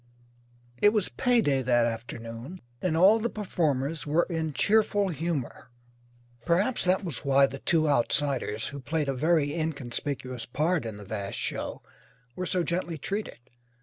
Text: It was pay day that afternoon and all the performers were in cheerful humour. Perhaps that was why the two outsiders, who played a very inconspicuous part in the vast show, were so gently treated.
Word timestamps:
It 0.81 0.93
was 0.93 1.09
pay 1.09 1.41
day 1.41 1.61
that 1.61 1.85
afternoon 1.85 2.61
and 2.81 2.97
all 2.97 3.19
the 3.19 3.29
performers 3.29 4.07
were 4.07 4.25
in 4.31 4.51
cheerful 4.51 5.09
humour. 5.09 5.69
Perhaps 6.43 6.85
that 6.85 7.03
was 7.03 7.19
why 7.23 7.45
the 7.45 7.59
two 7.59 7.87
outsiders, 7.87 8.69
who 8.69 8.79
played 8.79 9.07
a 9.09 9.13
very 9.13 9.53
inconspicuous 9.53 10.47
part 10.47 10.87
in 10.87 10.97
the 10.97 11.05
vast 11.05 11.37
show, 11.37 11.83
were 12.35 12.47
so 12.47 12.63
gently 12.63 12.97
treated. 12.97 13.37